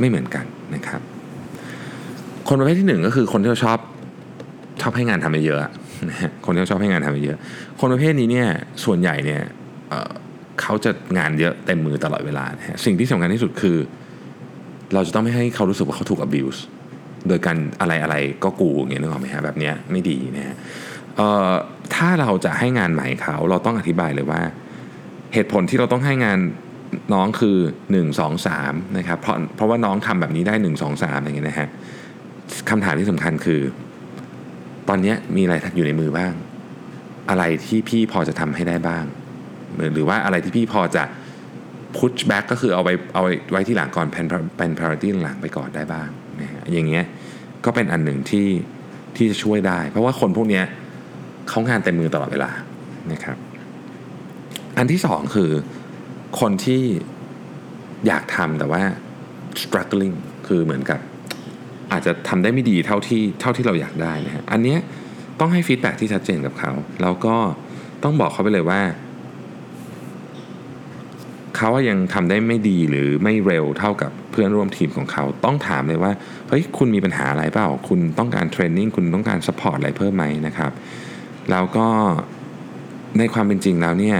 [0.00, 1.00] ไม่เหมือนกันนะครับ
[2.48, 3.78] คนประเภทที่ 1 ก็คือคนที่ชอบ
[4.80, 5.70] ชอบให้งานทำเยอะ
[6.46, 7.38] คนที่ชอบให้งานทำเยอะ
[7.80, 8.48] คนประเภทนี้เนี่ย
[8.84, 9.42] ส่วนใหญ่เนี่ย
[9.88, 12.44] เเขาจะงานเยอะเต็มมือตลอดเวลา
[12.84, 13.76] สิ่งที่สำคัญที่สุดคือ
[14.94, 16.60] เราจะต้องไม่ให้เขารู้สึกว่าเขาถูก abuse
[17.28, 20.56] โดยการอะไรอะไรก็กูอย่างเงี้ยนึกออกไหมฮะแบบเนี้ยไม่ดีนะฮะ
[21.94, 24.42] ถ้าเราจะให้งานใหม่เขาเราต้องอธิบายเลยว่า
[25.34, 26.38] เหตุผลที่เราต้องให้งาน
[27.14, 27.56] น้องคือ
[27.94, 31.68] 1 2 3นะครับเพราะเพราะว่าน้องทำแบบนี้ได้ 1 2 3อย่างเงี้ยนะฮะ
[32.70, 33.60] คำถามที่สำคัญคือ
[34.88, 36.32] ตอนนี้มีอะไรอยู่ในมือบ้าง
[37.30, 39.04] อะไรที่พี่พอจะทำให้ได้บ้าง
[39.94, 41.04] หรือว่าอะไรที่พี่พอจะ
[41.96, 46.08] push back ก็คือเอาไปเอาไว้ที่หลังก่อนเป็นเป็น priority หลังไปก่อนได้บ้าง
[46.72, 47.04] อย่างเงี้ย
[47.64, 48.48] ก็เป็นอันหนึ่งที่
[49.16, 50.62] ที่จะช่วยได้ เพราะว่าคนพวกนี้
[51.48, 52.50] เขางานเต็มมือตลอดเวลา
[53.12, 53.36] นะครับ
[54.76, 55.50] อันที่สองคือ
[56.40, 56.82] คนที่
[58.06, 58.82] อยากทำแต่ว่า
[59.62, 61.00] struggling คือเหมือนกับ
[61.92, 64.78] อาจจะทำได้ไม่ดีเท่าที่เท่าที่เราอยากได้นะฮะอันเนี้ย
[65.40, 67.36] ต้องให้ feedback ที่ชัดเจนกับเขา แล้วก็
[68.02, 68.80] ต้องบอกเขาไปเลยว่า
[71.56, 76.12] เขายังทำได้ไม่ดีหรือไม่เร็วเท่ากับเพื่อนร่วมทีมของเขาต้องถามเลยว่า
[76.48, 80.72] เฮ้ยคุณมีปัญหาอะไรเปล่า คุณต้องการ training คุณต้องการ support อะไรเพิ่มไหมนะครับ
[81.50, 81.86] แล้วก็
[83.18, 84.18] ในความเป็นจริงแล้วเนี่ย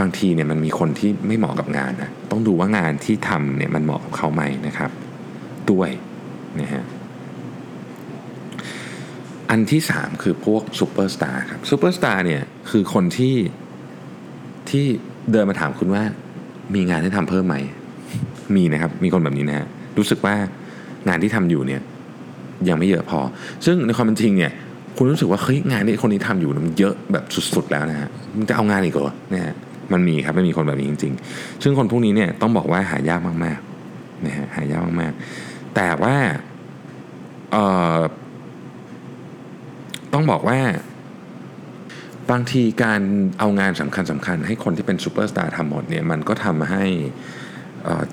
[0.00, 4.90] บางทีเนี่ยมันมีคนที่ไม่เหมาะกับงานนะต้องดูว่างานที่ทำเนี่ยมันเหมาะกับเขาไหมนะครับ
[5.70, 5.90] ด้วย
[6.60, 6.84] นะฮะ
[9.50, 13.36] อันที่สามคือพวกซูเปอร์สตาร์ครับซูเปอร์สตาร์เนี่ยคือคนที่
[14.70, 14.86] ที่
[15.32, 16.02] เดินมาถามคุณว่า
[16.74, 17.56] มีงานให้ทำเพิ่มไหม
[18.56, 19.66] มีนะครับ มีคนแบบนี้นะฮะ
[19.98, 20.34] รู้สึกว่า
[21.08, 21.80] งานที่ทำอยู่เนี่ย
[22.68, 23.20] ยังไม่เยอะพอ
[23.64, 24.52] ซึ่งในความเป็นจริงเนี่ย
[24.96, 29.54] คุณรู้สึกว่าเฮ้ยงานที่คนนี้ทำอยู่มันเยอะแบบสุดๆแล้วนะฮะมันจะเอางานอีกเหรอนะฮะ
[29.92, 36.16] มันมีครับมันมีคนแบบนี้จริง ๆ ซึ่งคนพวกนี้เนี่ยต้องบอกว่าหายากมากๆนะฮะหายากมากๆ แต่ว่า
[37.52, 37.64] เอ่
[37.96, 37.98] อ
[40.12, 40.58] ต้องบอกว่า
[42.30, 43.00] บางทีการ
[43.38, 46.84] เอางานสำคัญสำคัญให้คนที่เป็นซูเปอร์สตาร์ทำหมดเนี่ยมันก็ทำให้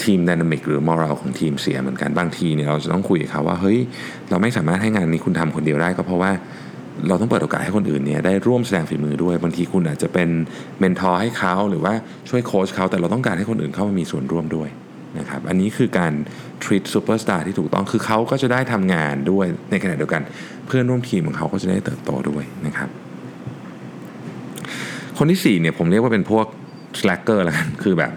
[0.03, 3.79] ทีม dynamic หรือ morale ของทีมเสียเหมือนกันบางทีเนี่ยเราจะต้องคุยกับเขาว่าเฮ้ย
[4.29, 6.31] เราไม่สามารถให้งานนี้คุณทำคนเดียวได้ก็เพราะว่า
[7.07, 10.29] เราต้องเปิดโอกาสให้คนอื่นเนี่ยได้ร่วมแสดงฝีมือด้วย บางทีคุณอาจจะเป็น
[10.79, 11.93] เมนทอร์ให้เขาหรือว่า
[12.29, 14.69] ช่วยโค้ชเขาแต่เราต้องการให้คนอื่นเข้ามามีส่วนร่วมด้วย
[15.19, 16.13] นะครับอันนี้คือการ
[16.63, 20.21] treat superstar ที่ถูกต้องคือเขาก็จะได้ทำงานด้วยในขณะเดียวกัน
[20.67, 22.89] เพื่อนร่วมทีมของเขาก็จะได้เติบโตด้วยนะครับ
[25.17, 26.45] คนที่สี่เนี่ยผมเรียกว่าเป็นพวก
[26.99, 28.11] slacker ล้วกันคือแบบ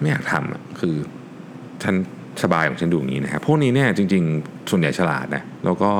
[0.00, 0.94] ไม่อยากทำอะคือ
[1.82, 1.94] ฉัน
[2.42, 5.90] สบายของฉันดูอย่างนี้นะครับพวกนี้เนี่ยจริง ๆ ส่วนใหญ่ฉลาดนะแล้วก็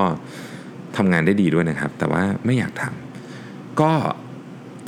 [0.97, 3.93] ทำงานได้ดีด้วยนะครับ แต่ว่าไม่อยากทำก็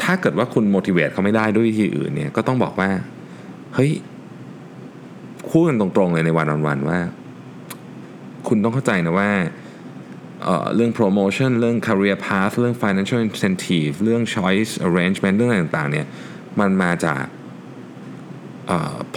[0.03, 2.91] ถ้าเกิดว่าคุณ motivate เขาไม่ได้ด้วยวิธีอื่นเนี่ยก็ต้องบอกว่า
[3.75, 3.93] เฮ้ย
[5.51, 6.99] พูดกันตรงๆเลยในวันวันว่า
[8.49, 9.31] คุณต้องเข้าใจนะว่า
[10.75, 16.07] เรื่อง promotion เรื่อง career path เรื่อง financial incentive เรื่อง choice arrangement เรื่องอะไรต่างๆเนี่ย
[16.61, 17.23] มันมาจาก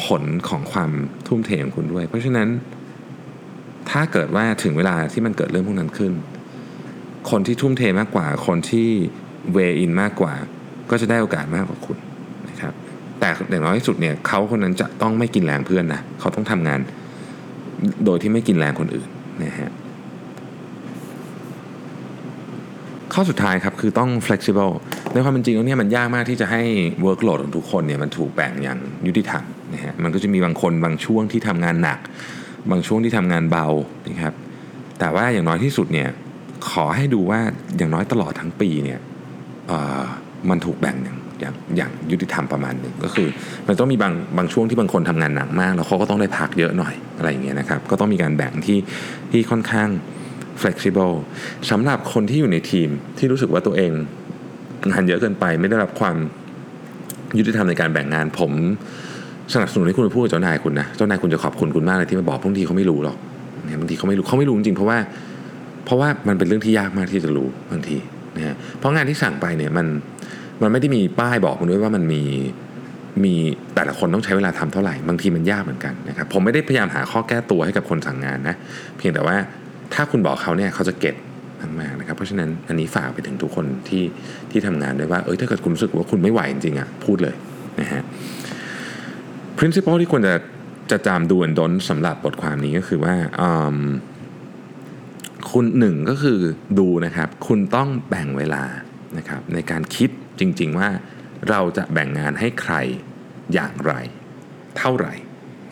[0.04, 0.92] ผลของความ
[1.28, 2.50] ทุ่มเทของคุณด้วย เพราะฉะนั้น
[3.90, 6.14] ถ้าเกิดว่าถึงเวลาที่มันเกิดเรื่องพวกนั้นขึ้น
[7.30, 8.90] คนที่ทุ่มเทมากกว่า คนที่
[9.56, 10.34] weigh in มากกว่า
[10.90, 11.98] ก็จะได้โอกาสมากกว่าคุณ
[12.50, 12.74] นะครับ
[13.20, 16.80] แต่อย่างน้อยที่สุดเนี่ยเขาคนนั้นจะต้องไม่กินแรงเพื่อนนะเขาต้องทำงาน
[18.06, 19.10] โดยที่ไม่กินแรงคนอื่น
[19.44, 19.72] นะฮะ
[23.14, 24.74] ข้อสุดท้ายครับคือต้อง flexible
[25.14, 26.62] ในความเป็นจริงแล้วเนี่ยมันยากมากที่จะให้
[27.06, 32.00] workload ของทุกคนเนี่ยมันถูกแบ่งอย่างยุติธรรมนะฮะมันก็จะมีบางคนบางช่วงที่ทำงานหนัก
[32.72, 33.68] บางช่วงที่ทำงานเบา
[34.08, 34.34] นะครับ
[35.00, 36.10] แต่ว่าอย่างน้อยที่สุดเนี่ย
[36.70, 37.40] ขอให้ดูว่า
[37.78, 39.00] อย่างน้อยตลอดทั้งปีเนี่ย
[39.68, 40.02] เอ่อ
[40.50, 43.28] มันถูกแบ่งอย่างอย่างอย่างยุติธรรมประมาณหนึ่งก็คือ
[43.68, 48.80] มันต้องมีบางบางช่วงที่บางคนทำงานหนักมาก แล้วเขาก็ต้องได้พักเยอะหน่อยอะไรอย่างเงี้ยนะครับก็ต้องมีการแบ่งที่
[49.32, 49.90] ที่ค่อนข้าง
[50.62, 51.16] flexible
[51.72, 53.92] สำหรับคนที่อยู่ในทีมที่รู้สึกว่าตัวเอง
[54.92, 56.16] งานเยอะเกินไปไม่ได้รับความ
[57.38, 58.52] ยุติธรรมในการแบ่งงาน ผม
[59.54, 63.18] สนับสนุนให้คุณไปพูดกับเจ้านายคุณนะเจ้านายคุณจะขอบคุณคุณมากเลยที่มาบอกบางทีเขาไม่รู้หรอก
[63.66, 64.98] เนี่ยบางทีเขาไม่รู้เขาไม่รู้จริงๆเพราะว่า
[65.86, 67.98] เพราะว่ามันเป็นเรื่องที่ยากมากที่จะรู้บางที
[68.38, 69.88] นะฮะเพราะงานที่สั่งไปเนี่ยมัน
[70.62, 72.22] มันไม่ได้มีป้ายบอกคุณด้วยว่ามันมี
[73.24, 73.34] มี
[73.76, 78.56] แต่ละคนต้องใช้เวลาทำเท่าไหร่ บางทีมันยากเหมือนกันนะครับผมไม่ได้พยายามหาข้อแก้ตัวให้กับคนสั่งงานนะ
[78.98, 79.36] เพียงแต่ว่า
[79.94, 81.16] ถ้าคุณบอกเขาเนี่ยเขาจะเก็ต
[81.80, 84.04] มากๆนะครับ เพราะฉะนั้นอันนี้ฝากไปถึงทุกคนที่
[84.52, 87.36] ที่ทำงานด้วยว่าเอ้ยถ้าเกิดคุณรู้สึกว่าคุณไม่ไหวจริงๆอะพูดเลย
[87.82, 88.02] นะฮะ
[89.58, 90.36] principle ที่ควรจะ
[90.92, 93.78] จะจำดูอันดนสำหรับบทความนี้ก็คือว่าอืม
[95.52, 96.40] คุณหนึ่งก็คือ
[96.80, 98.64] ดูนะครับ คุณต้องแบ่งเวลา
[99.18, 100.90] นะครับในการคิดจริง ๆว่า
[101.50, 102.74] เราจะแบ่งงานให้ใคร
[103.54, 103.94] อย่างไร
[104.78, 105.14] เท่าไหร่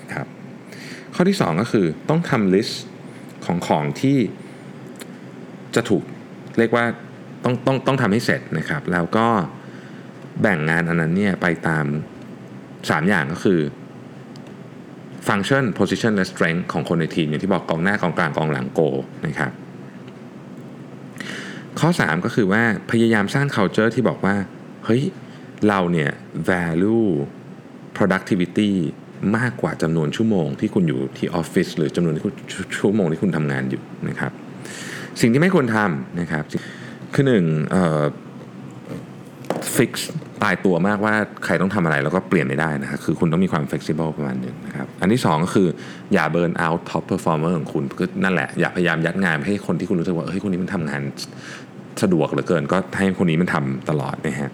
[0.01, 0.27] นะครับ
[1.15, 2.83] ข้อที่ 2 ก็คือต้องทำลิสต์
[3.45, 4.17] ของของที่
[5.75, 6.03] จะถูก
[6.57, 6.85] เรียกว่า
[7.43, 9.27] ต้องต้องต้องทำให้เสร็จนะครับ แล้วก็
[10.41, 11.85] แบ่งงานอันนั้นเนี่ยไปตาม
[12.47, 13.59] 3 อย่างก็คือ
[15.27, 18.81] function position และ strength ของคนในทีม อย่างที่บอกกองหน้ากองกลางกองหลังโก
[19.27, 19.51] นะครับ
[21.79, 24.35] ข้อ 3 ก็คือว่าพยายามสร้าง culture ที่บอกว่า
[24.85, 25.03] เฮ้ย
[25.67, 26.11] เราเนี่ย
[26.49, 27.07] value
[27.97, 28.71] productivity
[29.37, 32.15] มากกว่าจำนวนชั่วโมงที่คุณอยู่ที่ออฟฟิศหรือจำนวน
[32.79, 34.31] ชั่วโมงที่คุณทำงานอยู่นะครับ
[35.21, 36.43] สิ่งที่ไม่ควรทำนะครับ
[37.13, 37.45] คือหนึ่ง
[39.75, 39.91] fix
[40.43, 41.13] ตายตัวมากว่า
[41.45, 45.67] ใครต้องทำอะไรแล้วก็เปลี่ยนไม่ได้นะครับคือคุณต้องมีความ flexible ประมาณหนึ่งนะครับ อันที่ 2 ก็คือ
[46.13, 47.83] อย่า burn out top performer ของคุณ
[48.23, 51.01] นั่นแหละอย่าพยายามยัดงานให้คนที่คุณรู้สึกว่าเฮ้ยคนนี้มันทำงาน
[52.01, 54.51] สะดวกเหลือเกิน ก็ให้คนนี้มันทำตลอดนะฮะ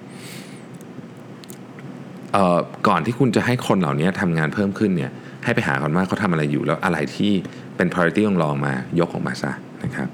[2.88, 5.12] ก่อนที่คุณจะให้คนเหล่านี้ทำงานเพิ่มขึ้นเนี่ย
[5.44, 7.32] ให้ไปหาก่อนว่าเขาทำอะไรอยู่แล้วอะไรที่
[7.76, 9.52] เป็น priority ลองรองมายกออกมาซะ
[9.84, 10.10] นะครับ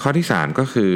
[0.00, 0.92] ข้อที่ 3 ก็คือ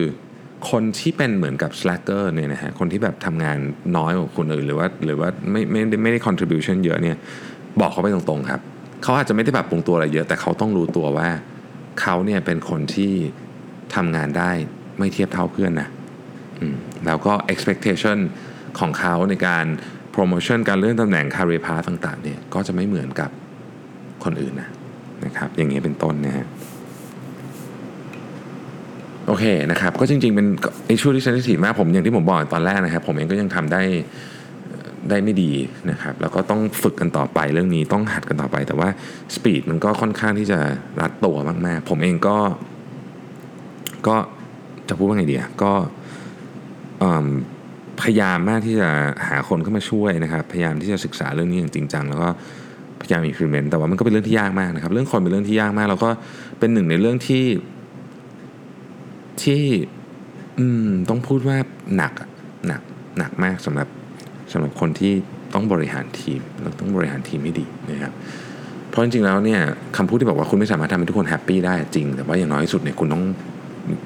[0.71, 3.57] คนที่เป็นเหมือนกับ slacker เนี่ยนะฮะคนที่แบบทำงาน
[3.97, 7.17] น้อยกว่าคนอื่นหรือว่าหรือว่าไม่ไม่ได้ไม่ได้ contribution เยอะเนี่ย
[7.81, 8.61] บอกเขาไปตรงๆครับ
[9.03, 11.29] เขาอาจจะไม่ได้แบบปรุงตัวอะไรเยอะ แต่เขาต้องรู้ตัวว่า
[12.01, 13.13] เขาเนี่ยเป็นคนที่
[13.95, 14.51] ทำงานได้
[14.99, 15.89] ไม่เทียบเท่าเพื่อนนะ
[17.07, 18.19] แล้วก็ expectation
[18.79, 19.67] ของเขาในการ
[20.19, 23.31] promotion การเลื่อนตำแหน่ง career path ต่างๆเนี่ยก็จะไม่เหมือนกับ
[24.25, 24.71] คนอื่นนะ
[25.25, 26.47] นะครับอย่างนี้เป็นต้นนะฮะ
[29.27, 30.47] โอเคนะครับก็จริงๆเป็น
[30.87, 33.83] ไอ้ช่วงที่เซนซิทีมากผมอย่างที่ผมบอกตอนแรกนะครับ ผมเองก็ยังทำได้
[35.09, 35.53] ได้ไม่ดี
[35.91, 38.89] นะครับ แล้วก็ต้องฝึกกันต่อไปเรื่องนี้ต้องหัดกันต่อไป แต่ว่า
[39.35, 40.59] สปีดมันก็ค่อนข้างที่จะ
[41.01, 42.39] รัดตัวมากๆ ผมเองก็
[44.07, 44.17] ก็
[44.89, 45.73] จะพูดว่าไงดีอะก็
[47.03, 47.29] อืม
[48.03, 48.89] พยายามมากที่จะ
[49.29, 52.29] หาคนเข้ามาช่วยนะครับ พยายามที่จะศึกษาเรื่องนี้อย่างจริงจังแล้วก็
[53.01, 56.11] พยายาม implement แต่ว่ามันก็เป็นเรื่องที่ยากมากนะครับ เรื่องคนเป็นเรื่องที่ยากมากแล้วก็
[56.59, 57.45] เป็นหนึ่งในเรื่องที่
[59.43, 59.63] ที่
[60.59, 61.57] อืมต้องพูดว่า
[61.97, 62.13] หนัก
[62.67, 62.81] หนัก
[63.19, 63.89] หนักมากสำหรับ
[64.53, 65.13] สำหรับคนที่
[65.55, 68.13] ต้องบริหารทีมเราต้องบริหารทีมให้ดีนะครับ
[68.89, 69.61] เพราะจริงๆแล้วเนี่ย
[69.97, 73.23] คำพูดที่บอกว่าคุณไม่สามารถทำให้ทุกคนแฮปปี้ได้จริง แต่ว่าอย่างน้อยที่สุดเนี่ยคุณต้อง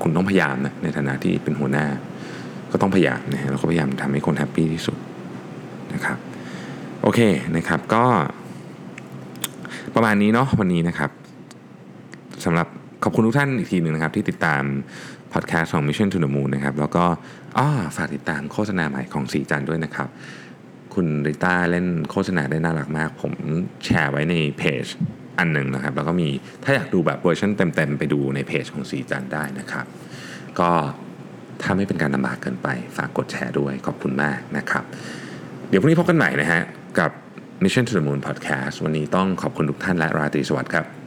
[0.02, 1.86] คุณต้องพยายามนะในฐานะที่เป็นหัวหน้า
[2.72, 4.96] ก็ต้องพยายามนะฮะแล้วก็พยายามทำให้คนแฮปปี้ที่สุด
[5.94, 6.18] นะครับ
[7.02, 7.20] โอเค
[7.56, 8.04] นะครับก็
[9.94, 11.10] ประมาณนี้เนาะวันนี้นะครับ
[12.44, 12.68] สำหรับ
[13.04, 14.62] ขอบคุณทุกท่านอีกทีหนึ่งนะครับ ที่ติดตาม
[15.32, 17.04] พอดแคสต์ของ Mission to the Moon นะครับ แล้วก็
[17.58, 20.08] อ้อฝากติดตามโฆษณาใหม่ของสีจันด้วยนะครับ
[20.94, 23.32] คุณริต้าเล่นโฆษณาได้น่ารักมาก ผม
[23.84, 24.84] แชร์ไว้ในเพจ
[25.38, 26.28] อันหนึ่งนะครับ แล้วก็มี
[26.64, 29.86] ถ้าอยากดูแบบเวอร์ชันเต็ม ๆ ไปดูในเพจของสีจันได้นะครับ
[30.60, 30.70] ก็
[31.62, 34.84] ถ้าไม่เป็นการลำบากเกินไป ฝากกดแชร์ด้วยขอบคุณมากนะครับ
[35.68, 36.62] เดี๋ยวพรุ่งนี้พบกันใหม่นะฮะ
[36.98, 37.10] กับ
[37.62, 41.01] Mission to the Moon Podcast วันนี้ต้องขอบคุณทุกท่านและราตรีสวัสดิ์ครับ